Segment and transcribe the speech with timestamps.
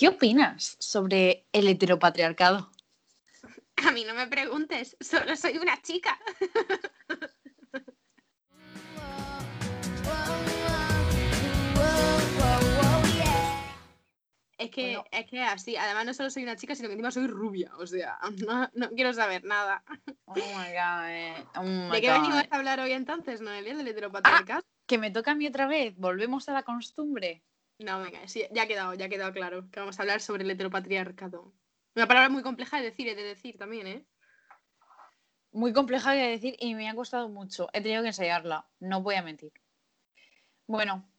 [0.00, 2.70] ¿Qué opinas sobre el heteropatriarcado?
[3.86, 6.18] A mí no me preguntes, solo soy una chica.
[14.56, 17.26] Es que, es que así, además no solo soy una chica, sino que encima soy
[17.26, 18.18] rubia, o sea,
[18.72, 19.84] no, quiero saber nada.
[20.24, 21.10] Oh my god.
[21.10, 24.62] Eh, oh ¿De qué venimos a hablar hoy entonces, Noelia, del heteropatriarcado?
[24.64, 27.42] Ah, que me toca a mí otra vez, volvemos a la costumbre.
[27.80, 30.44] No, venga, sí, ya ha quedado, ya ha quedado claro que vamos a hablar sobre
[30.44, 31.54] el heteropatriarcado.
[31.96, 34.06] Una palabra muy compleja de decir, de decir también, ¿eh?
[35.52, 37.70] Muy compleja de decir y me ha costado mucho.
[37.72, 39.52] He tenido que ensayarla, no voy a mentir.
[40.66, 41.10] Bueno,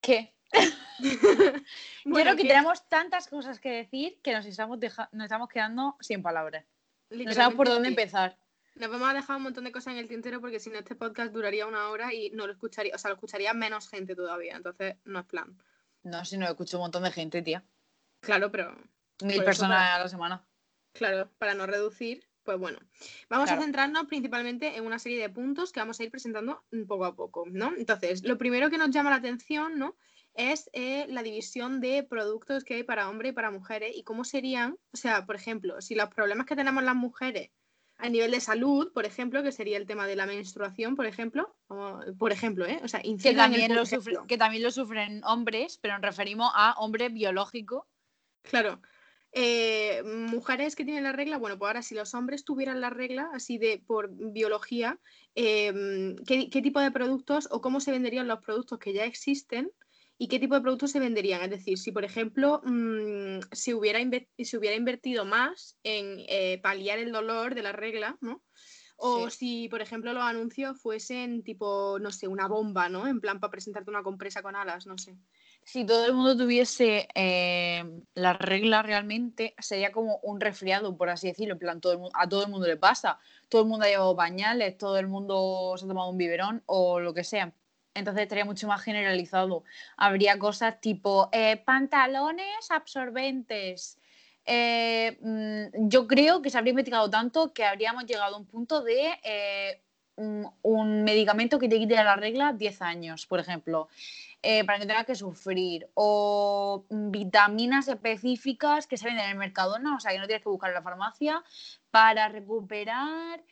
[0.00, 0.36] ¿qué?
[2.04, 4.78] creo que tenemos tantas cosas que decir que nos estamos,
[5.10, 6.64] nos estamos quedando sin palabras.
[7.10, 8.38] No sabemos por dónde empezar.
[8.76, 10.94] Nos vamos a dejar un montón de cosas en el tintero porque si no este
[10.94, 14.56] podcast duraría una hora y no lo escucharía, o sea, lo escucharía menos gente todavía,
[14.56, 15.58] entonces no es plan.
[16.02, 17.64] No, si no escucho un montón de gente, tía.
[18.20, 18.76] Claro, pero...
[19.22, 20.44] Mil personas a la semana.
[20.92, 22.78] Claro, para no reducir, pues bueno.
[23.28, 27.04] Vamos a centrarnos principalmente en una serie de puntos que vamos a ir presentando poco
[27.04, 27.72] a poco, ¿no?
[27.76, 29.96] Entonces, lo primero que nos llama la atención, ¿no?
[30.34, 34.24] es eh, la división de productos que hay para hombres y para mujeres y cómo
[34.24, 37.50] serían, o sea, por ejemplo, si los problemas que tenemos las mujeres
[38.02, 41.54] a nivel de salud, por ejemplo, que sería el tema de la menstruación, por ejemplo,
[42.18, 42.80] por ejemplo, ¿eh?
[42.82, 43.84] o sea, que también, lo
[44.26, 47.86] que también lo sufren hombres, pero nos referimos a hombre biológico.
[48.42, 48.82] Claro.
[49.30, 53.30] Eh, mujeres que tienen la regla, bueno, pues ahora si los hombres tuvieran la regla,
[53.32, 54.98] así de por biología,
[55.36, 59.70] em, ¿qué, ¿qué, tipo de productos o cómo se venderían los productos que ya existen
[60.22, 61.42] y qué tipo de productos se venderían.
[61.42, 67.10] Es decir, si por ejemplo mm, se, hubiera hubiera invertido más en eh, paliar el
[67.10, 68.40] dolor de la regla, ¿no?
[68.98, 73.08] O si, por ejemplo, los anuncios fuesen tipo, no sé, una bomba, ¿no?
[73.08, 75.16] En plan para presentarte una compresa con alas, no sé.
[75.64, 77.82] Si todo el mundo tuviese eh,
[78.14, 81.54] la regla realmente, sería como un resfriado, por así decirlo.
[81.54, 83.18] En plan, todo a todo el mundo le pasa.
[83.48, 87.00] Todo el mundo ha llevado pañales, todo el mundo se ha tomado un biberón o
[87.00, 87.52] lo que sea
[87.94, 89.64] entonces estaría mucho más generalizado.
[89.96, 93.98] Habría cosas tipo eh, pantalones absorbentes.
[94.44, 98.82] Eh, mm, yo creo que se habría investigado tanto que habríamos llegado a un punto
[98.82, 99.80] de eh,
[100.16, 103.88] un, medicamento que te quite la regla 10 años, por ejemplo,
[104.66, 105.88] para que tengas que sufrir.
[105.94, 109.96] O vitaminas específicas que venden en el mercado, ¿no?
[109.96, 111.42] o sea, que no tienes que buscar en la farmacia
[111.90, 113.42] para recuperar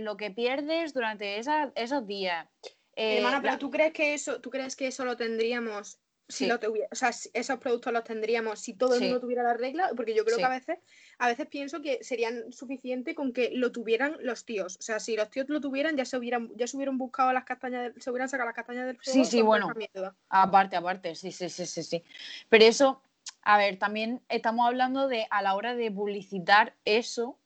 [0.00, 2.46] lo que pierdes durante esos días.
[2.94, 5.98] Eh, Hermana, pero ¿tú crees que eso, tú crees que eso lo tendríamos
[6.28, 9.54] si lo tuviera, o sea, esos productos los tendríamos si todo el mundo tuviera la
[9.54, 9.90] regla?
[9.94, 10.78] Porque yo creo que a veces,
[11.18, 14.76] a veces pienso que serían suficiente con que lo tuvieran los tíos.
[14.78, 17.44] O sea, si los tíos lo tuvieran, ya se hubieran, ya se hubieran buscado las
[17.44, 19.24] castañas, se hubieran sacado las castañas del fuego.
[19.24, 19.72] Sí, sí, bueno.
[20.28, 22.04] Aparte, aparte, sí, sí, sí, sí, sí.
[22.48, 23.02] Pero eso,
[23.42, 27.38] a ver, también estamos hablando de a la hora de publicitar eso,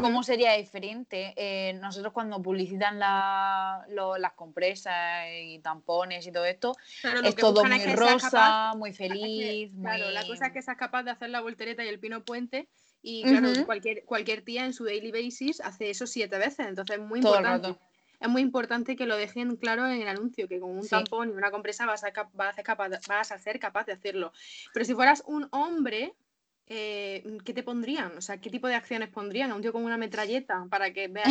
[0.00, 1.34] ¿Cómo sería diferente?
[1.36, 6.76] Eh, nosotros cuando publicitan las compresas y tampones y todo esto,
[7.24, 9.72] es todo muy rosa, muy feliz.
[9.80, 12.68] Claro, la cosa es que seas capaz de hacer la voltereta y el pino puente
[13.02, 17.02] y claro, cualquier, cualquier tía en su daily basis hace eso siete veces, entonces es
[17.02, 17.76] muy importante.
[18.20, 21.32] Es muy importante que lo dejen claro en el anuncio, que con un tampón y
[21.32, 24.32] una compresa vas a, vas, a capaz, vas a ser capaz de hacerlo.
[24.72, 26.14] Pero si fueras un hombre,
[26.66, 28.16] eh, ¿qué te pondrían?
[28.16, 29.50] O sea, ¿qué tipo de acciones pondrían?
[29.50, 31.28] ¿A un tío con una metralleta para que veas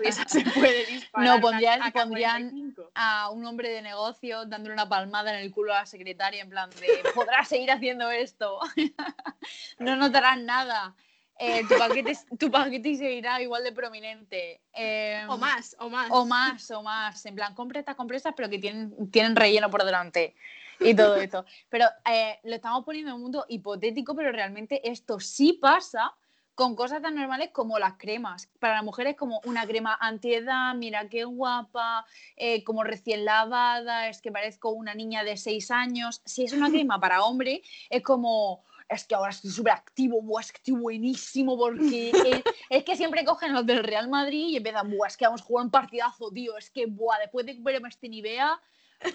[0.00, 1.28] que se puede disparar?
[1.28, 5.72] No, pondrían, a, pondrían a un hombre de negocio dándole una palmada en el culo
[5.72, 8.58] a la secretaria en plan de podrás seguir haciendo esto.
[9.78, 10.94] no notarán nada.
[11.38, 14.60] Eh, tu, paquete, tu paquete seguirá igual de prominente.
[14.72, 16.08] Em, o más, o más.
[16.10, 17.26] O más, o más.
[17.26, 20.34] En plan, compra estas compresas, pero que tienen, tienen relleno por delante
[20.90, 21.44] y todo esto.
[21.68, 26.14] Pero eh, lo estamos poniendo en un mundo hipotético, pero realmente esto sí pasa
[26.54, 28.48] con cosas tan normales como las cremas.
[28.58, 32.04] Para las mujeres como una crema antiedad, mira qué guapa,
[32.36, 36.20] eh, como recién lavada, es que parezco una niña de 6 años.
[36.24, 40.52] Si es una crema para hombre, es como, es que ahora estoy súper activo, es
[40.52, 42.12] que estoy buenísimo porque
[42.70, 45.44] es, que siempre cogen los del Real Madrid y empiezan, buah, es que vamos a
[45.44, 48.60] jugar un partidazo, tío, es que, buah, después de verme este Nivea,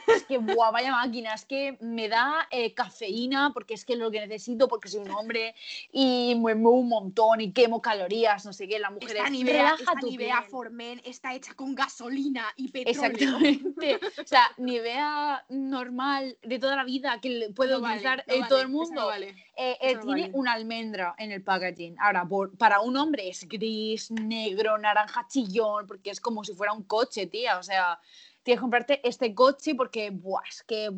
[0.07, 3.99] es que, buah, vaya máquina, es que me da eh, cafeína porque es que es
[3.99, 5.55] lo que necesito, porque soy un hombre
[5.91, 9.75] y me muevo un montón y quemo calorías, no sé qué, la mujer esta Nivea,
[9.79, 13.11] esta Nivea Formen está hecha con gasolina y petróleo.
[13.11, 13.99] Exactamente.
[14.21, 19.11] o sea, Nivea normal de toda la vida que puede utilizar eh, todo el mundo.
[19.59, 21.95] Eh, tiene una almendra en el packaging.
[21.99, 26.83] Ahora, para un hombre es gris, negro, naranja chillón, porque es como si fuera un
[26.83, 27.57] coche, tía.
[27.57, 27.99] O sea,
[28.47, 30.89] tienes que comprarte este coche porque, buah, es que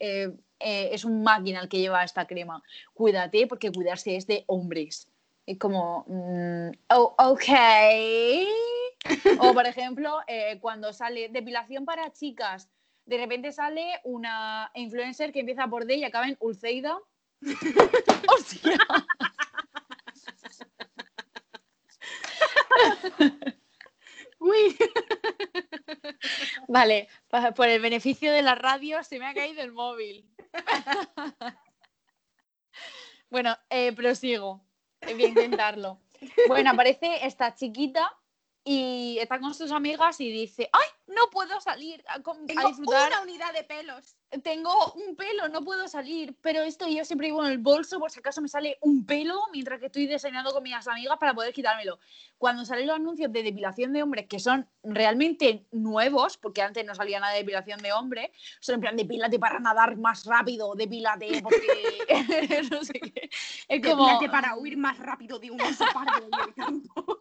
[0.00, 2.62] eh, eh, es un máquina el que lleva esta crema.
[2.92, 5.08] Cuídate porque cuidarse es de hombres.
[5.46, 7.44] Es como, mm, oh, ok.
[9.40, 12.68] o por ejemplo, eh, cuando sale depilación para chicas,
[13.06, 16.98] de repente sale una influencer que empieza por D y acaba en Ulceida.
[18.28, 18.78] ¡Hostia!
[24.38, 24.76] Uy.
[26.68, 27.08] Vale,
[27.54, 30.28] por el beneficio de la radio se me ha caído el móvil.
[33.30, 34.64] bueno, eh, prosigo.
[35.02, 36.00] Voy a intentarlo.
[36.48, 38.19] Bueno, aparece esta chiquita
[38.62, 40.88] y está con sus amigas y dice, ¡ay!
[41.06, 43.10] No puedo salir a, disfrutar.
[43.10, 44.16] Una unidad de pelos.
[44.44, 46.36] Tengo un pelo, no puedo salir.
[46.40, 49.40] Pero esto yo siempre llevo en el bolso por si acaso me sale un pelo
[49.50, 51.98] mientras que estoy diseñando con mis amigas para poder quitármelo.
[52.38, 56.94] Cuando salen los anuncios de depilación de hombres que son realmente nuevos, porque antes no
[56.94, 58.30] salía nada de depilación de hombres,
[58.60, 62.06] son en plan depílate para nadar más rápido, depílate porque
[62.70, 63.30] no sé qué.
[63.66, 64.04] Es como...
[64.04, 67.18] Depílate para huir más rápido de un oso pardo en el campo.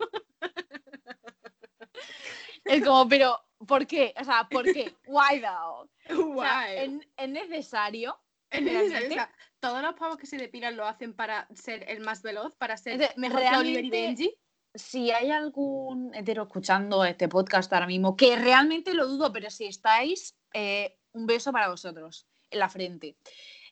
[2.65, 4.13] Es como, pero ¿por qué?
[4.19, 4.93] O sea, ¿por qué?
[5.07, 5.89] Why though?
[6.35, 7.01] Why?
[7.17, 8.19] ¿es, necesario?
[8.51, 9.09] Es necesario.
[9.09, 12.55] O sea, todos los pavos que se depilan lo hacen para ser el más veloz,
[12.55, 14.35] para ser mejor que Oliver y Benji.
[14.73, 19.65] Si hay algún hetero escuchando este podcast ahora mismo, que realmente lo dudo, pero si
[19.65, 23.17] estáis, eh, un beso para vosotros en la frente.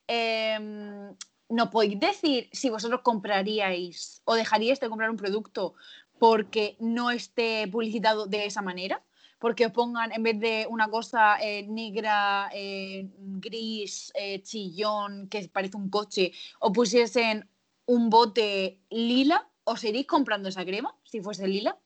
[0.07, 1.15] Em,
[1.49, 5.75] no podéis decir si vosotros compraríais o dejaríais de comprar un producto
[6.19, 9.03] porque no esté publicitado de esa manera,
[9.39, 15.47] porque os pongan en vez de una cosa eh, negra, eh, gris, eh, chillón, que
[15.49, 17.47] parece un coche, o pusiesen
[17.85, 21.77] un bote lila, ¿os iréis comprando esa crema si fuese lila?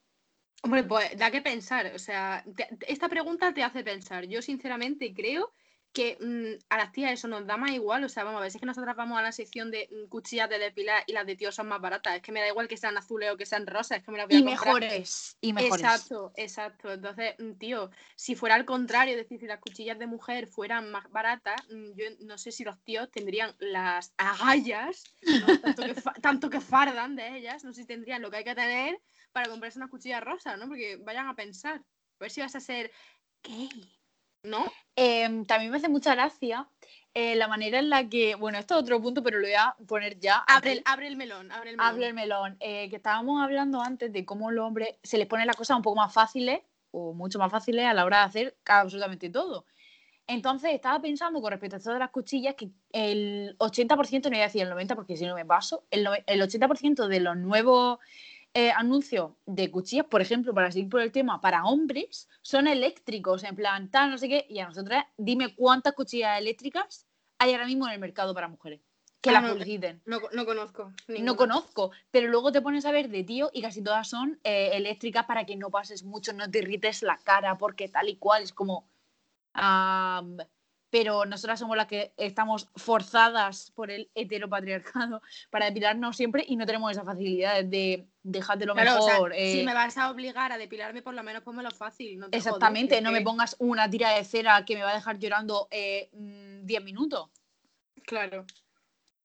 [0.64, 2.46] Hombre, pues da que pensar, o sea,
[2.88, 4.26] esta pregunta te hace pensar.
[4.26, 5.52] Yo sinceramente creo
[5.94, 8.52] que mm, a las tías eso nos da más igual, o sea, vamos a ver,
[8.52, 11.26] si es que nosotras vamos a la sección de mm, cuchillas de depilar y las
[11.26, 13.46] de tíos son más baratas, es que me da igual que sean azules o que
[13.46, 15.84] sean rosas, es que me las voy a y mejores, y mejores.
[15.84, 20.08] Exacto, exacto, entonces, mm, tío, si fuera al contrario, es decir, si las cuchillas de
[20.08, 25.04] mujer fueran más baratas, yo no sé si los tíos tendrían las agallas,
[26.22, 29.00] tanto, que fardan de ellas, no sé si tendrían lo que hay que tener
[29.34, 30.68] para comprarse unas cuchillas rosas, ¿no?
[30.68, 31.84] Porque vayan a pensar, a
[32.20, 32.92] ver si vas a ser
[33.44, 34.01] gay
[34.44, 34.72] ¿no?
[34.96, 36.68] Em, también me hace mucha gracia
[37.14, 39.76] eh, la manera en la que, bueno, esto es otro punto, pero lo voy a
[39.88, 40.38] poner ya.
[40.48, 41.94] Abre el, abre el melón, abre el melón.
[41.94, 42.58] Abre el melón.
[42.60, 45.84] Eh, que estábamos hablando antes de cómo los hombres se les pone las cosas un
[45.84, 46.62] poco más fáciles
[46.92, 49.66] o mucho más fáciles a la hora de hacer absolutamente todo.
[50.28, 54.40] Entonces estaba pensando con respecto a esto de las cuchillas que el 80%, no voy
[54.40, 58.00] a decir el 90% porque si no me paso, el, el 80% de los nuevos
[58.54, 63.44] eh, anuncios de cuchillas, por ejemplo, para seguir por el tema, para hombres, son eléctricos,
[63.44, 67.08] en plan, tal, no sé qué, y a nosotras, dime cuántas cuchillas eléctricas
[67.40, 68.82] hay ahora mismo en el mercado para mujeres.
[69.22, 70.02] Que ah, las publiciten.
[70.06, 70.92] No, conozco.
[71.08, 74.72] No conozco, pero luego te pones a ver de tío y casi todas son eh,
[74.74, 78.44] eléctricas para que no pases mucho, no te irrites la cara, porque tal y cual,
[78.44, 78.90] es como
[80.92, 86.66] pero nosotras somos las que estamos forzadas por el heteropatriarcado para depilarnos siempre y no
[86.66, 89.34] tenemos esa facilidad de dejarte lo mejor.
[89.34, 89.64] Si eh.
[89.66, 92.20] me vas a obligar a depilarme, por lo menos lo fácil.
[92.20, 95.68] No exactamente, no me pongas una tira de cera que me va a dejar llorando
[95.72, 97.30] 10 eh, mm, minutos.
[98.06, 98.46] Claro.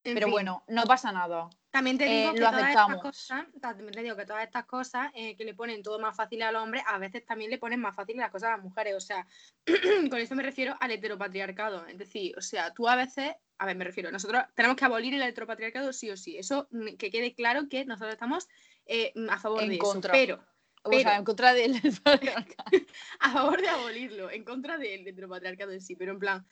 [0.03, 1.51] pero bueno, no pasa nada.
[1.77, 5.13] También te digo, eh, que, todas estas cosas, también te digo que todas estas cosas
[5.13, 8.17] que le ponen todo más fácil al hombre, a veces también le ponen más fácil
[8.17, 8.95] las cosas a las mujeres.
[8.95, 9.27] O sea,
[10.11, 11.87] con eso me refiero al heteropatriarcado.
[11.87, 15.13] Es decir, o sea, tú a veces, a ver, me refiero, nosotros tenemos que abolir
[15.13, 16.39] el heteropatriarcado sí o sí.
[16.39, 18.49] Eso mm, que quede claro que nosotros estamos
[18.87, 20.17] eh, a favor de contra.
[20.17, 20.39] eso.
[20.83, 22.71] Pero, o sea, en contra del heteropatriarcado.
[23.21, 26.47] a favor de abolirlo, en contra del heteropatriarcado en sí, pero en plan,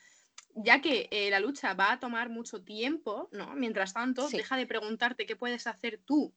[0.55, 3.55] ya que eh, la lucha va a tomar mucho tiempo, ¿no?
[3.55, 6.35] Mientras tanto, deja de preguntarte qué puedes hacer tú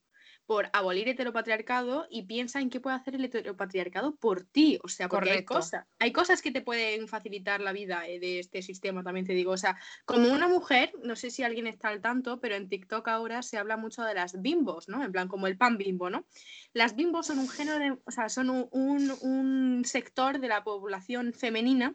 [0.47, 4.79] por abolir heteropatriarcado y piensa en qué puede hacer el heteropatriarcado por ti.
[4.81, 8.39] O sea, porque hay cosas, hay cosas que te pueden facilitar la vida eh, de
[8.39, 9.51] este sistema, también te digo.
[9.51, 13.05] O sea, como una mujer, no sé si alguien está al tanto, pero en TikTok
[13.09, 15.03] ahora se habla mucho de las bimbos, ¿no?
[15.03, 16.25] En plan, como el pan bimbo, ¿no?
[16.71, 21.93] Las bimbos son un género de, o sea, son un sector de la población femenina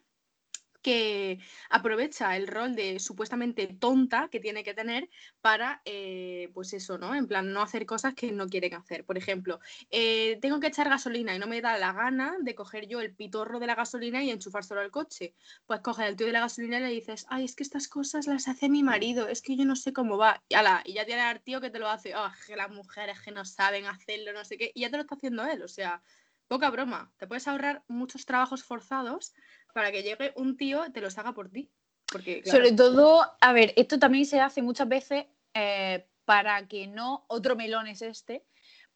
[0.83, 1.39] que
[1.71, 5.09] aprovecha el rol de supuestamente tonta que tiene que tener
[5.41, 7.15] para, eh, pues eso, ¿no?
[7.15, 9.05] En plan, no hacer cosas que no quieren hacer.
[9.05, 9.61] Por ejemplo,
[9.91, 13.15] eh, tengo que echar gasolina y no me da la gana de coger yo el
[13.15, 15.35] pitorro de la gasolina y enchufárselo al coche.
[15.67, 18.27] Pues coges el tío de la gasolina y le dices, ay, es que estas cosas
[18.27, 20.43] las hace mi marido, es que yo no sé cómo va.
[20.49, 20.55] Y,
[20.91, 23.45] y ya tiene al tío que te lo hace, oh, que las mujeres que no
[23.45, 26.03] saben hacerlo, no sé qué, y ya te lo está haciendo él, o sea,
[26.49, 29.33] poca broma, te puedes ahorrar muchos trabajos forzados
[29.73, 31.71] para que llegue un tío te los haga por ti.
[32.11, 37.25] Porque, Sobre todo, a ver, esto también se hace muchas veces eh, para que no,
[37.29, 38.45] otro melón es este,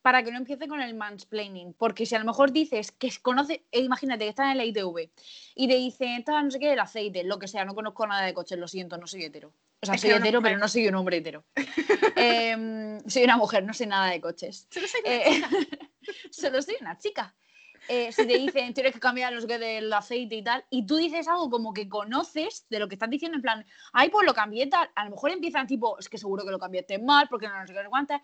[0.02, 1.72] para que no empiece con el mansplaining.
[1.74, 5.10] Porque si a lo mejor dices que conoce, eh, imagínate que estás en la ITV
[5.54, 8.24] y te dicen, está no sé qué, el aceite, lo que sea, no conozco nada
[8.24, 9.52] de coches, lo siento, no soy hetero.
[9.82, 11.44] O sea, soy hetero, pero no soy un hombre hetero.
[12.16, 14.68] Em, soy una mujer, no sé nada de coches.
[14.70, 15.50] Solo soy una chica.
[16.30, 17.34] Solo soy una chica.
[17.88, 20.96] Eh, si te dicen tienes que cambiar los que del aceite y tal, y tú
[20.96, 24.34] dices algo como que conoces de lo que están diciendo, en plan, ay, pues lo
[24.34, 27.48] cambié tal, a lo mejor empiezan tipo, es que seguro que lo cambiaste mal, porque
[27.48, 28.22] no sé qué aguanta.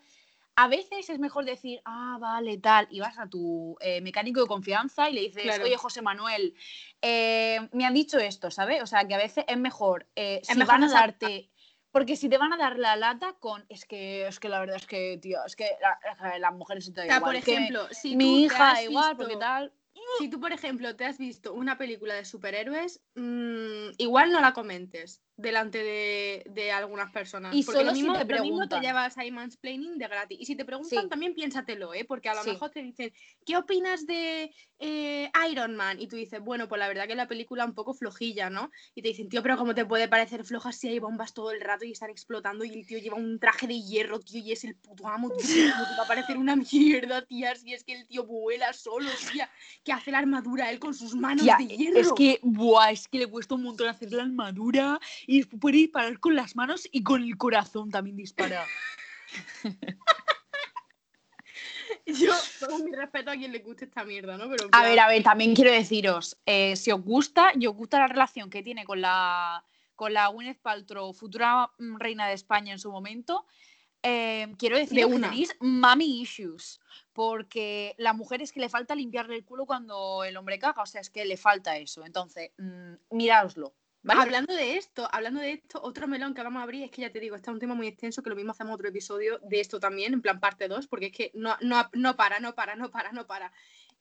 [0.55, 4.45] A veces es mejor decir, ah, vale, tal, y vas a tu eh, mecánico de
[4.45, 5.63] confianza y le dices, Claro.
[5.63, 6.53] oye, José Manuel,
[7.01, 8.83] eh, me han dicho esto, ¿sabes?
[8.83, 11.49] O sea, que a veces es mejor, si mejor van a darte,
[11.93, 14.77] porque si te van a dar la lata con, es que, es que la verdad
[14.77, 18.15] es que, tío, es que la- las mujeres se te da igual, por ejemplo, si
[18.15, 19.71] mi tú te hija has igual, visto- porque tal.
[20.19, 24.53] Si tú, por ejemplo, te has visto una película de superhéroes, mm, igual no la
[24.53, 27.55] comentes delante de, de algunas personas.
[27.55, 28.81] Y porque solo lo si mismo, te lo mismo te preguntan.
[28.83, 30.37] llevas ahí mansplaining de gratis.
[30.39, 31.09] Y si te preguntan, Sí.
[31.09, 32.05] también piénsatelo, ¿eh?
[32.05, 32.51] Porque a lo Sí.
[32.51, 33.11] mejor te dicen,
[33.43, 35.99] ¿qué opinas de eh, Iron Man?
[35.99, 38.69] Y tú dices, bueno, pues la verdad que la película un poco flojilla, ¿no?
[38.93, 41.61] Y te dicen, tío, pero ¿cómo te puede parecer floja si hay bombas todo el
[41.61, 44.63] rato y están explotando y el tío lleva un traje de hierro, tío, y es
[44.65, 45.37] el puto amo, tío,
[45.83, 47.55] ¿cómo te va a parecer una mierda, tía?
[47.55, 49.49] Si es que el tío vuela solo, tía,
[49.83, 51.99] que hace la armadura él con sus manos Tía, de hierro.
[51.99, 56.19] es que, buah, es que le cuesta un montón hacer la armadura y puede disparar
[56.19, 58.65] con las manos y con el corazón también dispara.
[62.05, 62.33] Yo,
[62.67, 64.49] con mi respeto a quien le guste esta mierda, ¿no?
[64.49, 67.75] Pero en A ver, a ver, también quiero deciros, eh, si os gusta y os
[67.75, 69.63] gusta la relación que tiene con la,
[69.95, 73.45] con la Gwyneth Paltrow, futura mm, reina de España en su momento,
[74.03, 75.29] eh, quiero deciros que una.
[75.29, 76.79] tenéis mommy issues,
[77.13, 80.85] porque la mujer es que le falta limpiarle el culo cuando el hombre caga, o
[80.85, 82.05] sea, es que le falta eso.
[82.05, 84.21] Entonces, mm, miraoslo, ¿vale?
[84.21, 87.11] Hablando de esto, hablando de esto, otro melón que vamos a abrir es que ya
[87.11, 89.61] te digo, este es un tema muy extenso, que lo mismo hacemos otro episodio de
[89.61, 92.75] esto también, en plan parte 2, porque es que no, no, no para, no para,
[92.75, 93.53] no para, no para.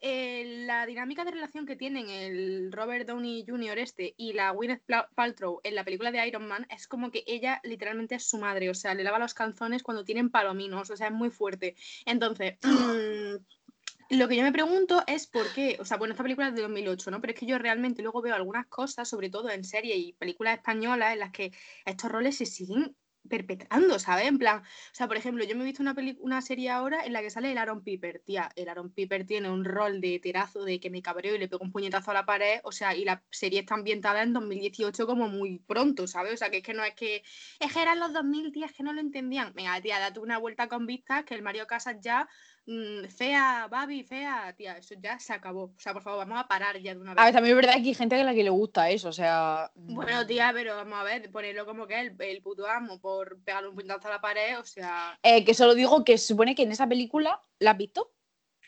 [0.05, 3.79] Eh, la dinámica de relación que tienen el Robert Downey Jr.
[3.79, 4.83] este y la Gwyneth
[5.15, 8.69] Paltrow en la película de Iron Man es como que ella literalmente es su madre,
[8.69, 11.77] o sea, le lava los calzones cuando tienen palominos, o sea, es muy fuerte.
[12.05, 12.59] Entonces,
[14.11, 16.63] lo que yo me pregunto es por qué, o sea, bueno, esta película es de
[16.63, 17.21] 2008, ¿no?
[17.21, 20.57] Pero es que yo realmente luego veo algunas cosas, sobre todo en series y películas
[20.57, 21.53] españolas, en las que
[21.85, 22.97] estos roles se siguen
[23.29, 24.27] perpetrando, ¿sabes?
[24.27, 27.05] En plan, o sea, por ejemplo, yo me he visto una, peli- una serie ahora
[27.05, 30.19] en la que sale el Aaron Piper, tía, el Aaron Piper tiene un rol de
[30.19, 32.95] terazo de que me cabreo y le pego un puñetazo a la pared, o sea,
[32.97, 36.35] y la serie está ambientada en 2018 como muy pronto, ¿sabes?
[36.35, 37.23] O sea, que es que no es que,
[37.61, 39.53] es que eran los 2000, tía, es que no lo entendían.
[39.55, 42.29] Venga, tía, date una vuelta con vistas, que el Mario Casas ya
[42.67, 45.65] mm, fea, Babi, fea, tía, eso ya se acabó.
[45.65, 47.25] O sea, por favor, vamos a parar ya de una A vez.
[47.25, 49.71] ver, también es verdad que hay gente a la que le gusta eso, o sea.
[49.75, 53.43] Bueno, mm, tía, pero vamos a ver, ponerlo como que el, el puto amo por
[53.43, 56.55] pegarle un puñetazo a la pared, o sea, eh, que solo digo que se supone
[56.55, 58.13] que en esa película, ¿la has visto?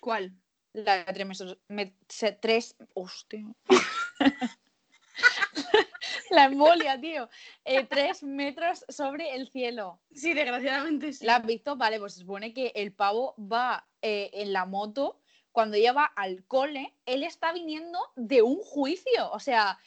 [0.00, 0.34] ¿cuál?
[0.72, 1.58] La de tres metros.
[1.68, 2.76] me- se- tres.
[2.94, 3.46] Hostia.
[6.34, 7.28] La embolia, tío.
[7.64, 10.00] Eh, tres metros sobre el cielo.
[10.12, 11.24] Sí, desgraciadamente sí.
[11.24, 11.76] ¿La has visto?
[11.76, 15.20] Vale, pues se supone que el pavo va eh, en la moto.
[15.52, 19.30] Cuando ella va al cole, él está viniendo de un juicio.
[19.30, 19.78] O sea,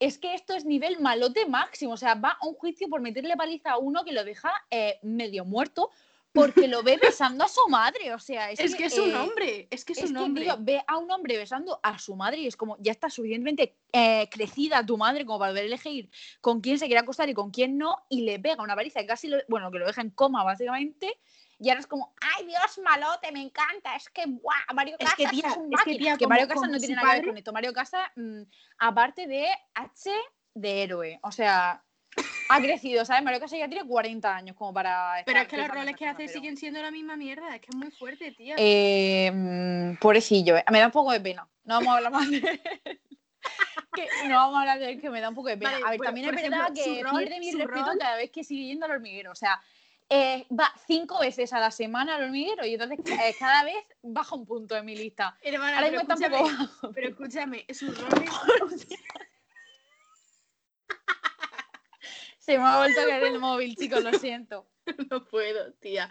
[0.00, 1.92] es que esto es nivel malote máximo.
[1.92, 4.98] O sea, va a un juicio por meterle paliza a uno que lo deja eh,
[5.02, 5.90] medio muerto
[6.34, 8.12] porque lo ve besando a su madre.
[8.12, 10.22] O sea, es, Es que es un eh, hombre, es que es, es un que,
[10.22, 10.44] hombre.
[10.44, 13.78] tío, ve a un hombre besando a su madre y es como, ya está suficientemente
[13.92, 16.10] eh, crecida tu madre como para poder elegir
[16.40, 19.06] con quién se quiere acostar y con quién no, y le pega una paliza que
[19.06, 21.18] casi, lo, bueno, que lo deja en coma básicamente,
[21.60, 25.16] y ahora es como, ay Dios, malote, me encanta, es que, guau, Mario Es Casas
[25.16, 25.98] que, tía, es un es que, máquina".
[25.98, 28.42] tía, Que Mario Casas no tiene nada que ver con esto, Mario Casas, mm,
[28.78, 30.10] aparte de H
[30.54, 31.80] de héroe, o sea...
[32.48, 33.22] Ha crecido, ¿sabes?
[33.22, 35.22] Mario Casas ya tiene 40 años como para...
[35.24, 37.60] Pero es que los roles que cosas, hace pero- siguen siendo la misma mierda, es
[37.60, 38.54] que es muy fuerte, tía.
[38.58, 40.64] eh, mm, pobrecillo, eh.
[40.70, 41.48] me da un poco de pena.
[41.64, 43.00] No vamos a hablar más de él.
[43.94, 45.72] que no vamos a hablar de él, que me da un poco de pena.
[45.72, 48.16] Vale, a ver, bueno, también es verdad ejemplo, que rol- pierde mi respeto rol- cada
[48.16, 49.32] vez que sigue yendo al hormiguero.
[49.32, 49.60] O sea,
[50.10, 54.34] eh, va cinco veces a la semana al hormiguero y entonces eh, cada vez baja
[54.34, 55.36] un punto en mi lista.
[55.40, 56.38] Hermana, Ahora pero escúchame,
[56.94, 58.86] pero escúchame, sus roles...
[62.44, 64.66] Se me ha vuelto a caer el móvil, chicos, lo siento.
[65.10, 66.10] No puedo, tía.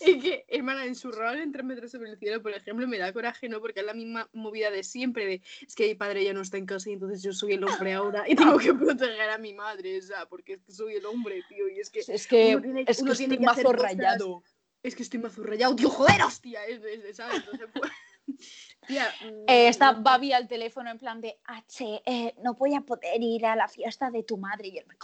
[0.00, 2.98] Es que, hermana, en su rol en tres metros sobre el cielo, por ejemplo, me
[2.98, 3.60] da coraje, ¿no?
[3.60, 6.56] Porque es la misma movida de siempre, de es que mi padre ya no está
[6.58, 9.54] en casa y entonces yo soy el hombre ahora y tengo que proteger a mi
[9.54, 12.56] madre, o sea, porque es que soy el hombre, tío, y es que Es que,
[12.56, 14.42] Uno tiene- es que uno estoy tiene que mazo cosas-
[14.82, 17.36] es que estoy más rayado, tío, joder, hostia, es, es- ¿sabes?
[17.44, 17.92] Entonces, pues,
[18.88, 23.46] Eh, está Babi al teléfono en plan de H, eh, no voy a poder ir
[23.46, 24.68] a la fiesta de tu madre.
[24.68, 24.96] Y él me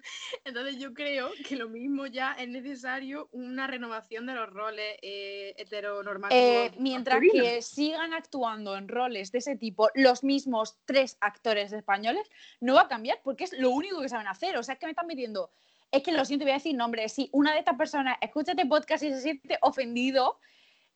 [0.44, 5.54] Entonces yo creo que lo mismo ya es necesario una renovación de los roles eh,
[5.56, 6.42] heteronormativos.
[6.42, 12.28] Eh, mientras que sigan actuando en roles de ese tipo los mismos tres actores españoles,
[12.60, 14.56] no va a cambiar porque es lo único que saben hacer.
[14.56, 15.50] O sea, es que me están metiendo...
[15.92, 17.08] Es que lo siento, voy a decir nombre.
[17.08, 20.38] Si una de estas personas escucha este podcast y se siente ofendido,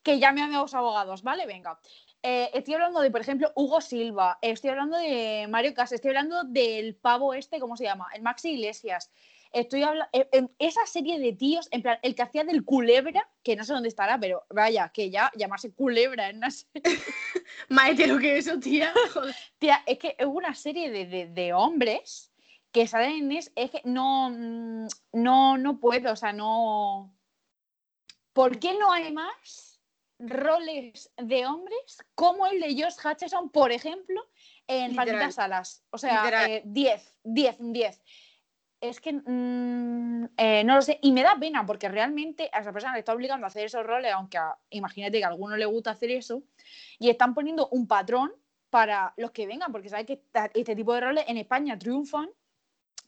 [0.04, 1.46] que llame a mis abogados, ¿vale?
[1.46, 1.80] Venga.
[2.22, 6.44] Eh, estoy hablando de, por ejemplo, Hugo Silva, estoy hablando de Mario Casas, estoy hablando
[6.44, 8.06] del pavo este, ¿cómo se llama?
[8.14, 9.10] El Maxi Iglesias.
[9.52, 13.28] Estoy hablando, eh, en esa serie de tíos, en plan, el que hacía del culebra,
[13.42, 16.82] que no sé dónde estará, pero vaya, que ya llamarse culebra en una serie.
[17.68, 18.92] Maete lo que eso, tía.
[19.58, 22.32] Tía, es que es una serie de, hombres
[22.72, 27.14] que salen en es, es que no, mm, no, no puedo, o sea, no.
[28.32, 29.73] ¿Por qué no hay más?
[30.18, 34.26] Roles de hombres como el de Josh Hutcherson, por ejemplo,
[34.66, 35.84] en Malditas Alas.
[35.90, 38.02] O sea, 10, 10, 10.
[38.80, 40.98] Es que mm, eh, no lo sé.
[41.02, 43.84] Y me da pena porque realmente a esa persona le está obligando a hacer esos
[43.84, 44.38] roles, aunque
[44.70, 46.42] imagínate que a alguno le gusta hacer eso,
[46.98, 48.32] y están poniendo un patrón
[48.70, 50.22] para los que vengan, porque sabes que
[50.54, 52.28] este tipo de roles en España triunfan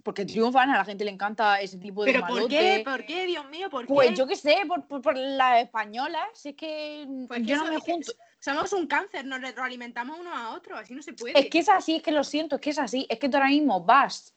[0.07, 2.81] porque triunfan, a la gente le encanta ese tipo de ¿Pero por qué?
[2.85, 3.69] ¿Por qué, Dios mío?
[3.69, 4.07] ¿Por pues qué?
[4.11, 8.13] Pues yo qué sé, por, por, las españolas, es que pues yo no me junto.
[8.39, 11.37] somos un cáncer, nos retroalimentamos uno a otro, así no se puede.
[11.37, 13.37] Es que es así, es que lo siento, es que es así, es que tú
[13.37, 14.33] ahora mismo vas.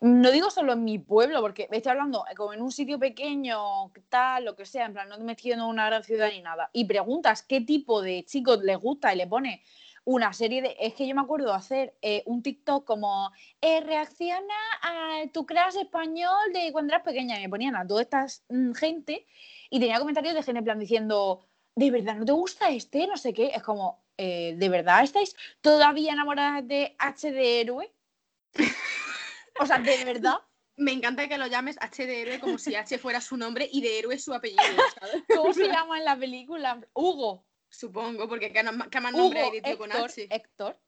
[0.00, 4.46] No digo solo en mi pueblo, porque estoy hablando como en un sitio pequeño, tal,
[4.46, 6.86] lo que sea, en plan, no me estoy en una gran ciudad ni nada, y
[6.86, 9.62] preguntas qué tipo de chicos les gusta y le pone
[10.06, 10.76] una serie de...
[10.78, 15.76] Es que yo me acuerdo hacer eh, un TikTok como eh, reacciona a tu crash
[15.76, 19.26] español de cuando eras pequeña y me ponían a toda esta mm, gente
[19.68, 21.44] y tenía comentarios de gente en plan diciendo,
[21.74, 23.08] ¿de verdad no te gusta este?
[23.08, 23.48] No sé qué.
[23.48, 27.92] Es como, eh, ¿de verdad estáis todavía enamoradas de H de héroe?
[29.60, 30.36] o sea, ¿de verdad?
[30.76, 33.80] Me encanta que lo llames H de héroe como si H fuera su nombre y
[33.80, 34.62] de héroe su apellido.
[35.34, 36.80] ¿Cómo se llama en la película?
[36.94, 37.44] Hugo.
[37.76, 40.28] Supongo, porque ¿qué, más nombre hay de con H?
[40.30, 40.80] Héctor.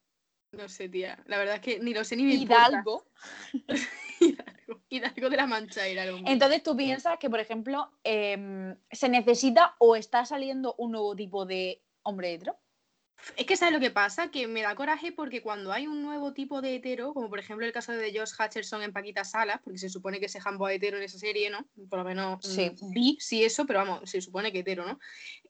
[0.53, 1.23] No sé, tía.
[1.27, 3.05] La verdad es que ni lo sé ni me Hidalgo.
[4.21, 4.83] Hidalgo.
[4.89, 9.97] Hidalgo de la Mancha era Entonces tú piensas que, por ejemplo, em, se necesita o
[9.97, 12.59] está saliendo un nuevo tipo de hombre hetero.
[13.37, 14.31] Es que ¿sabes lo que pasa?
[14.31, 17.67] Que me da coraje porque cuando hay un nuevo tipo de hetero, como por ejemplo
[17.67, 20.97] el caso de Josh Hutcherson en Paquita Salas, porque se supone que se jambo hetero
[20.97, 21.67] en esa serie, ¿no?
[21.89, 22.71] Por lo menos sí.
[22.81, 24.99] Mm, vi, sí eso, pero vamos, se supone que hetero, ¿no?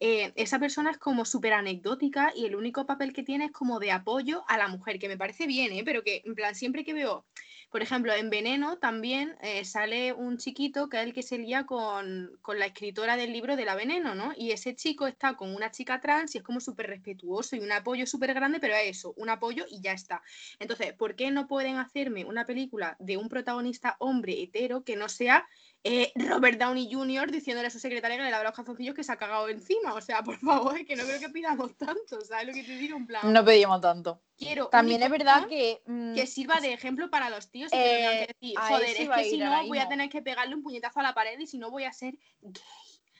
[0.00, 3.78] Eh, esa persona es como súper anecdótica y el único papel que tiene es como
[3.78, 5.82] de apoyo a la mujer, que me parece bien, ¿eh?
[5.84, 7.26] Pero que, en plan, siempre que veo
[7.70, 11.66] por ejemplo, en Veneno también eh, sale un chiquito que es el que se lía
[11.66, 14.32] con, la escritora del libro de la Veneno, ¿no?
[14.36, 17.70] Y ese chico está con una chica trans y es como súper respetuoso y un
[17.72, 20.22] apoyo súper grande, pero es eso, un apoyo y ya está.
[20.58, 25.10] Entonces, ¿por qué no pueden hacerme una película de un protagonista hombre hetero que no
[25.10, 25.46] sea
[25.88, 27.30] eh, Robert Downey Jr.
[27.30, 29.94] diciéndole a su secretaria que le lava los calzoncillos que se ha cagado encima.
[29.94, 32.76] O sea, por favor, es que no creo que pidamos tanto, ¿sabes lo que te
[32.76, 32.96] digo?
[32.96, 33.32] En plan.
[33.32, 34.20] No pedimos tanto.
[34.36, 35.82] Quiero También es verdad que.
[35.86, 39.24] Mm, que sirva de ejemplo para los tíos y que eh, decir, joder, es que
[39.24, 41.70] si no voy a tener que pegarle un puñetazo a la pared y si no
[41.70, 42.62] voy a ser gay.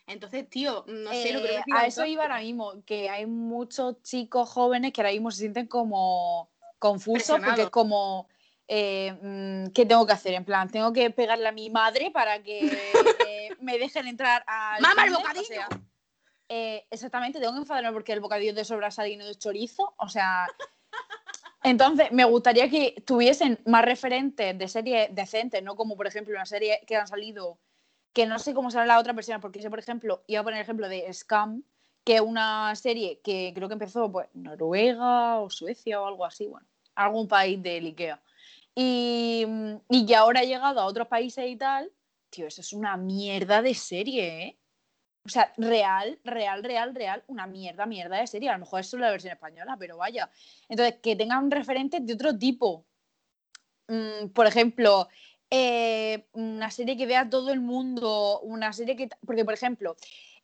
[0.06, 4.48] Entonces, tío, no sé, lo que A eso iba ahora mismo, que hay muchos chicos
[4.48, 8.28] jóvenes que ahora mismo se sienten como confusos porque es como
[8.68, 10.34] eh, mm, ¿qué tengo que hacer?
[10.34, 12.60] En plan, tengo que pegarle a mi madre para que
[13.28, 14.82] eh, me dejen entrar al.
[14.82, 15.62] ¡Mama, el bocadillo!
[16.50, 19.94] Eh, exactamente, tengo que enfadarme porque el bocadillo de sobrasada y no de chorizo.
[19.96, 20.46] O sea.
[21.64, 26.46] Entonces, me gustaría que tuviesen más referentes de series decentes, no como por ejemplo una
[26.46, 27.58] serie que han salido,
[28.12, 30.58] que no sé cómo será la otra persona, porque sé, por ejemplo, iba a poner
[30.58, 31.64] el ejemplo de Scam,
[32.04, 36.46] que es una serie que creo que empezó pues Noruega o Suecia o algo así,
[36.46, 38.22] bueno, algún país del IKEA.
[38.80, 39.44] Y,
[39.90, 41.90] y que ahora ha llegado a otros países y tal,
[42.30, 44.58] tío, eso es una mierda de serie, ¿eh?
[45.26, 48.50] O sea, real, real, real, real, una mierda, mierda de serie.
[48.50, 50.30] A lo mejor es solo la versión española, pero vaya.
[50.68, 52.86] Entonces, que tengan referentes de otro tipo.
[53.88, 55.08] Mm, por ejemplo,
[55.50, 59.08] eh, una serie que vea todo el mundo, una serie que...
[59.26, 59.96] Porque, por ejemplo,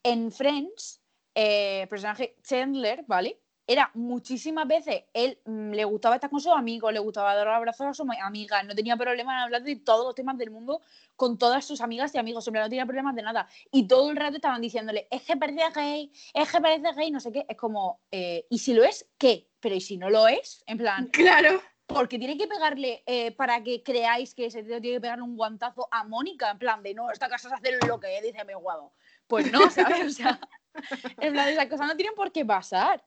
[0.03, 1.01] en Friends,
[1.37, 3.41] eh, personaje Chandler, ¿vale?
[3.67, 7.87] Era muchísimas veces, él mm, le gustaba estar con sus amigos, le gustaba dar abrazos
[7.87, 10.83] a sus amigas, no tenía problema en hablar de todos los temas del mundo
[11.17, 13.49] con todas sus amigas y amigos, siempre no tenía problemas de nada.
[13.71, 17.21] Y todo el rato estaban diciéndole, es que parece gay, es que parece gay, no
[17.21, 17.47] sé qué.
[17.49, 19.49] Es como, eh, ¿y si lo es, qué?
[19.61, 20.63] Pero ¿y si no lo es?
[20.67, 21.07] En plan...
[21.09, 21.63] Claro.
[21.87, 25.37] Porque tiene que pegarle, eh, para que creáis que ese tío tiene que pegarle un
[25.37, 28.55] guantazo a Mónica, en plan de, no, esta casa se hace lo que dice mi
[28.55, 28.95] guado.
[29.27, 30.07] Pues no, ¿sabes?
[30.07, 30.41] O sea...
[31.21, 33.01] En plan, esas cosas no tienen por qué pasar.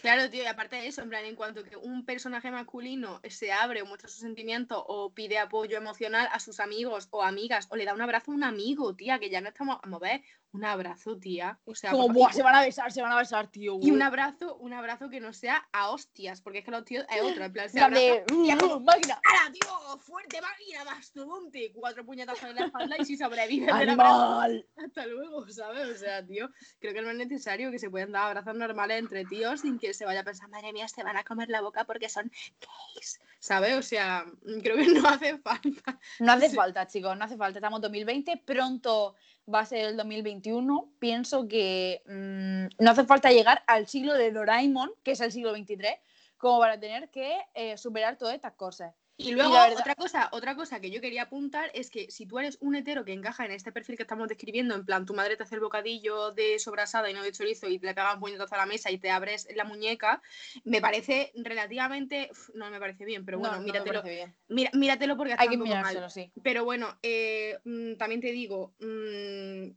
[0.00, 3.50] Claro, tío, y aparte de eso, en plan, en cuanto que un personaje masculino se
[3.50, 7.76] abre o muestra sus sentimientos o pide apoyo emocional a sus amigos o amigas o
[7.76, 10.64] le da un abrazo a un amigo, tía, que ya no estamos, a mover un
[10.64, 11.58] abrazo, tía.
[11.66, 13.78] O sea, Como, buah, se van a besar, se van a besar, tío.
[13.82, 17.04] y un abrazo, un abrazo que no sea a hostias, porque es que los tíos
[17.10, 19.20] es otro, en plan, se abrazan y es como, máquina.
[19.24, 19.98] ¡Hala, tío!
[20.00, 21.70] ¡Fuerte máquina, mastodonte!
[21.74, 24.40] Cuatro puñetazos en la espalda y si sobrevive del abrazo,
[24.76, 25.88] hasta luego, ¿sabes?
[25.88, 29.24] O sea, tío, creo que no es necesario que se puedan dar abrazos normales entre
[29.26, 31.84] tíos sin que se vaya a pensar, madre mía, se van a comer la boca
[31.84, 32.30] porque son
[32.60, 33.76] gays, ¿sabes?
[33.76, 34.24] O sea,
[34.62, 35.98] creo que no hace falta.
[36.20, 36.56] No hace Sí.
[36.56, 37.58] falta, chicos, no hace falta.
[37.58, 39.14] Estamos en 2020, pronto
[39.52, 40.92] va a ser el 2021.
[40.98, 45.52] Pienso que mm, no hace falta llegar al siglo de Doraemon, que es el siglo
[45.52, 45.94] 23,
[46.36, 48.94] como para tener que eh, superar todas estas cosas.
[49.20, 52.56] Y luego, otra, cosa, otra cosa que yo quería apuntar es que si tú eres
[52.60, 55.42] un hetero que encaja en este perfil que estamos describiendo, en plan, tu madre te
[55.42, 58.66] hace el bocadillo de sobrasada y no de chorizo y te pegan puñetazo a la
[58.66, 60.22] mesa y te abres la muñeca,
[60.62, 62.30] me parece relativamente...
[62.54, 64.36] no me parece bien, pero bueno, no, no míratelo, bien.
[64.46, 65.78] mira- míratelo porque está Hay que un poco mal.
[65.80, 66.30] mirárselo, sí.
[66.44, 69.70] Pero bueno, eh, mm, también te digo, mm,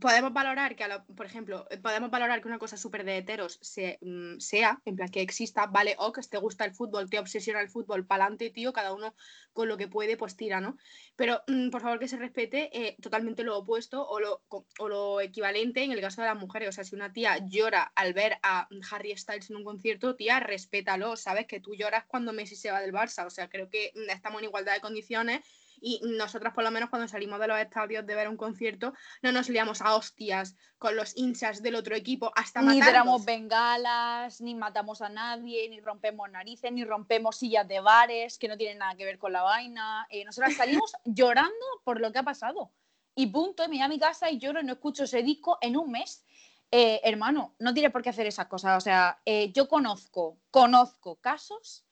[0.00, 3.18] podemos valorar que, a lo- por ejemplo, eh, podemos valorar que una cosa súper de
[3.18, 7.10] heteros se, mm, sea, en plan que exista, vale, o que te gusta el fútbol,
[7.10, 9.14] te obsesiona el fútbol, pa'lante, tío, cada uno
[9.52, 10.76] con lo que puede, pues tira, ¿no?
[11.16, 15.20] Pero mm, por favor que se respete eh, totalmente lo opuesto o lo, o lo
[15.20, 16.68] equivalente en el caso de las mujeres.
[16.70, 20.40] O sea, si una tía llora al ver a Harry Styles en un concierto, tía,
[20.40, 21.46] respétalo, ¿sabes?
[21.46, 23.26] Que tú lloras cuando Messi se va del Barça.
[23.26, 25.44] O sea, creo que mm, estamos en igualdad de condiciones
[25.82, 29.32] y nosotras por lo menos cuando salimos de los estadios de ver un concierto no
[29.32, 32.88] nos liamos a hostias con los hinchas del otro equipo hasta Ni matarlos.
[32.88, 38.48] tiramos bengalas, ni matamos a nadie, ni rompemos narices, ni rompemos sillas de bares que
[38.48, 40.06] no tienen nada que ver con la vaina.
[40.08, 42.70] Eh, nosotras salimos llorando por lo que ha pasado.
[43.14, 45.90] Y punto, me voy a mi casa y lloro no escucho ese disco en un
[45.90, 46.24] mes.
[46.70, 48.78] Eh, hermano, no tienes por qué hacer esas cosas.
[48.78, 51.84] O sea, eh, yo conozco, conozco casos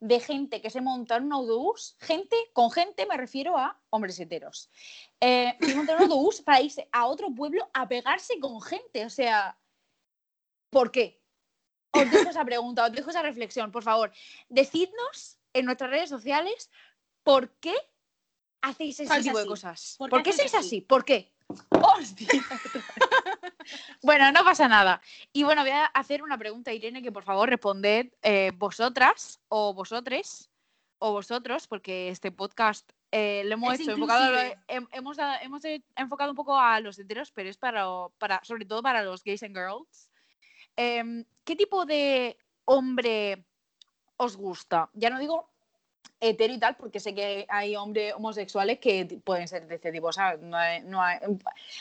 [0.00, 4.20] de gente que se monta en un autobús, gente, con gente me refiero a hombres
[4.20, 4.70] heteros,
[5.20, 9.06] eh, se monta en un autobús para irse a otro pueblo a pegarse con gente.
[9.06, 9.58] O sea,
[10.70, 11.22] ¿por qué?
[11.92, 14.12] Os dejo esa pregunta, os dejo esa reflexión, por favor.
[14.48, 16.70] Decidnos en nuestras redes sociales
[17.22, 17.74] por qué
[18.60, 19.48] hacéis ese tipo de así.
[19.48, 19.94] cosas.
[19.98, 20.66] ¿Por ¿Por qué sois así?
[20.66, 20.80] así?
[20.82, 21.32] ¿Por qué?
[21.70, 22.28] ¡Hostia!
[24.02, 25.00] bueno, no pasa nada.
[25.32, 29.74] Y bueno, voy a hacer una pregunta, Irene, que por favor responded eh, vosotras o
[29.74, 30.50] vosotres
[30.98, 35.64] o vosotros, porque este podcast eh, lo hemos Es hecho enfocado, lo- hem- hemos, hemos
[35.64, 37.84] eh, enfocado un poco a los heteros, pero es para,
[38.18, 40.10] para sobre todo para los gays and girls.
[40.76, 43.44] Em, ¿Qué tipo de hombre
[44.16, 44.90] os gusta?
[44.94, 45.50] Ya no digo
[46.20, 50.12] hetero y tal, porque sé que hay hombres homosexuales que pueden ser de este tipo,
[50.12, 50.40] ¿sabes?
[50.40, 51.18] No hay, no hay,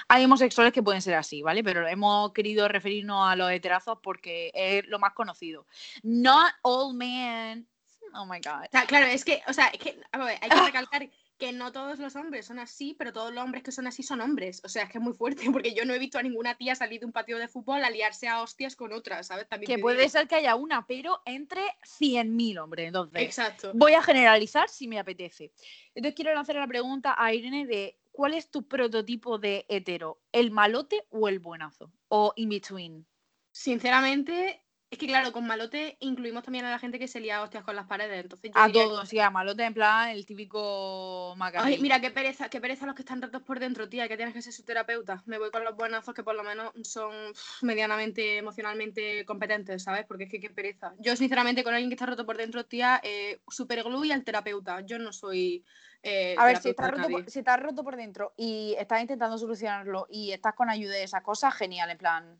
[0.07, 1.63] hay homosexuales que pueden ser así, ¿vale?
[1.63, 5.65] Pero hemos querido referirnos a los heterazos porque es lo más conocido.
[6.03, 7.67] Not all men.
[8.13, 8.65] Oh my god.
[8.65, 11.51] O sea, claro, es que, o sea, es que, a ver, hay que recalcar que
[11.51, 14.61] no todos los hombres son así, pero todos los hombres que son así son hombres.
[14.63, 16.75] O sea, es que es muy fuerte, porque yo no he visto a ninguna tía
[16.75, 19.47] salir de un patio de fútbol a liarse a hostias con otras, ¿sabes?
[19.47, 20.09] También Que puede digo.
[20.09, 22.87] ser que haya una, pero entre 100.000 hombres.
[22.87, 23.71] Entonces, Exacto.
[23.73, 25.51] voy a generalizar si me apetece.
[25.93, 30.21] Entonces, quiero lanzar la pregunta a Irene de ¿cuál es tu prototipo de hetero?
[30.31, 31.91] ¿El malote o el buenazo?
[32.07, 33.05] ¿O in between?
[33.51, 37.63] Sinceramente, es que claro, con malote incluimos también a la gente que se lía hostias
[37.63, 38.21] con las paredes.
[38.23, 41.73] Entonces yo A que- todos, sí, a malote en plan el típico Macarrey.
[41.73, 44.33] Ay, mira, qué pereza, qué pereza los que están rotos por dentro, tía, que tienes
[44.33, 45.21] que ser su terapeuta.
[45.25, 47.13] Me voy con los buenazos que por lo menos son
[47.61, 50.05] medianamente emocionalmente competentes, ¿sabes?
[50.05, 50.93] Porque es que qué pereza.
[50.99, 54.23] Yo, sinceramente, con alguien que está roto por dentro, tía, eh, super glue y al
[54.23, 54.81] terapeuta.
[54.81, 55.65] Yo no soy.
[56.03, 59.37] eh, A ver, si estás, roto por, si estás roto por dentro y estás intentando
[59.37, 62.39] solucionarlo y estás con ayuda de esas cosas, genial, en plan.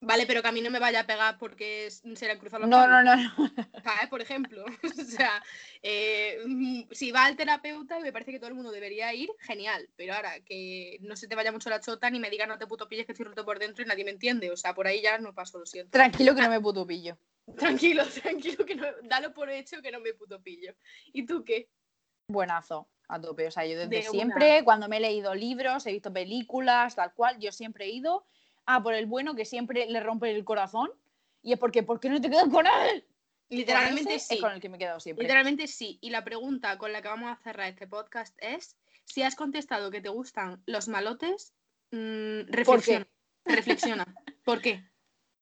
[0.00, 2.60] Vale, pero que a mí no me vaya a pegar porque se le han cruzado
[2.60, 3.32] los No, no, no, no.
[3.84, 4.08] ¿sabes?
[4.08, 4.64] Por ejemplo.
[4.84, 5.42] o sea,
[5.82, 9.28] eh, mm, si va al terapeuta y me parece que todo el mundo debería ir,
[9.40, 9.88] genial.
[9.96, 12.68] Pero ahora que no se te vaya mucho la chota ni me digas no te
[12.68, 14.52] puto pilles que estoy roto por dentro y nadie me entiende.
[14.52, 15.90] O sea, por ahí ya no paso, lo siento.
[15.90, 17.18] Tranquilo que no me puto pillo.
[17.56, 20.74] Tranquilo, tranquilo, que no, dalo por hecho que no me puto pillo.
[21.12, 21.70] ¿Y tú qué?
[22.28, 23.48] Buenazo, a tope.
[23.48, 24.10] O sea, yo desde De una.
[24.10, 28.24] siempre, cuando me he leído libros, he visto películas, tal cual, yo siempre he ido
[28.70, 30.90] a por el bueno que siempre le rompe el corazón.
[31.42, 33.04] Y es porque, ¿por qué no te quedas con él?
[33.48, 34.34] Literalmente sí.
[34.34, 35.22] Es con el que me he quedado siempre.
[35.24, 35.98] Literalmente sí.
[36.02, 39.90] Y la pregunta con la que vamos a cerrar este podcast es: si has contestado
[39.90, 41.54] que te gustan los malotes,
[41.92, 43.06] mm, reflexiona.
[43.46, 44.04] Reflexiona.
[44.44, 44.84] ¿Por qué?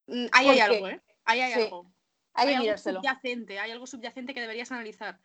[0.06, 0.62] Mm, ahí hay ¿Por qué?
[0.62, 1.00] algo, ¿eh?
[1.24, 1.60] Ahí hay Sí.
[1.62, 1.92] algo.
[2.34, 3.00] Hay algo mirárselo.
[3.00, 5.18] subyacente, hay algo subyacente que deberías analizar.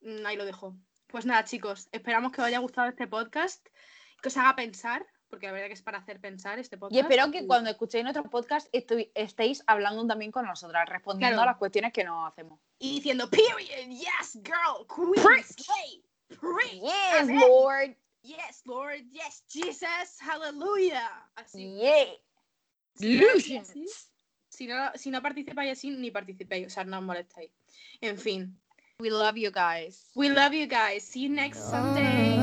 [0.00, 0.74] Mm, Ahí lo dejo.
[1.06, 3.64] Pues nada, chicos, esperamos que os haya gustado este podcast,
[4.20, 6.96] que os haga pensar, porque la verdad que es para hacer pensar este podcast.
[6.96, 11.50] Y espero que cuando escuchéis nuestro podcast estoy- estéis hablando también con nosotras, respondiendo Claro.
[11.50, 12.58] a las cuestiones que nos hacemos.
[12.78, 17.40] Y diciendo, period, yes, girl, queen, slay, preach, Yes, amen.
[17.40, 17.96] Lord.
[18.22, 21.30] Yes, Lord, yes, Jesus, hallelujah.
[21.36, 21.74] Así.
[21.78, 22.06] Yeah.
[22.96, 23.26] Si no,
[24.50, 27.52] si no, si no participáis así, ni participéis, o sea, no os molestéis.
[28.00, 28.60] En fin.
[28.98, 30.10] We love you guys.
[30.16, 31.04] We love you guys.
[31.04, 32.36] See you next Sunday.